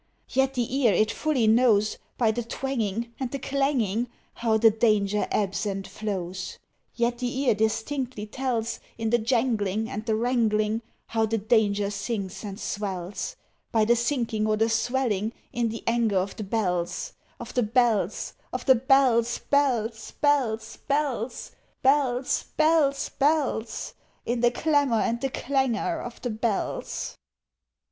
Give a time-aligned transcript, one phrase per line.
[0.29, 5.27] Yet the ear it fully knows, By the twanging, And the clanging, How the danger
[5.29, 6.57] ebbs and flows:
[6.95, 12.43] Yet the ear distinctly tells, In the jangling, And the wrangling, How the danger sinks
[12.43, 13.35] and swells,
[13.71, 18.33] By the sinking or the swelling in the anger of the bells Of the bells
[18.51, 21.51] Of the bells, bells, bells, bells,
[21.83, 23.93] Bells, bells, bells
[24.25, 27.17] In the clamour and the clangour of the bells!